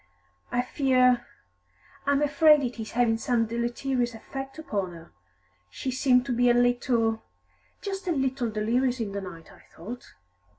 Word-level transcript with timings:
I 0.51 0.63
fear 0.63 1.27
I 2.07 2.13
am 2.13 2.23
afraid 2.23 2.63
it 2.63 2.79
is 2.81 2.93
having 2.93 3.19
some 3.19 3.45
deleterious 3.45 4.15
effect 4.15 4.57
upon 4.57 4.93
her; 4.93 5.11
she 5.69 5.91
seemed 5.91 6.25
to 6.25 6.33
be 6.35 6.49
a 6.49 6.55
little 6.55 7.21
just 7.83 8.07
a 8.07 8.11
little 8.11 8.49
delirious 8.49 8.99
in 8.99 9.11
the 9.11 9.21
night, 9.21 9.51
I 9.53 9.59
thought." 9.59 10.15